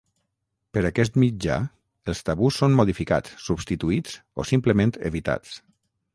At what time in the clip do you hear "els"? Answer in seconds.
2.13-2.23